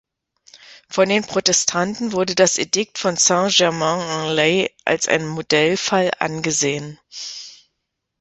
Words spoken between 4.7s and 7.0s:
als ein Modellfall angesehen.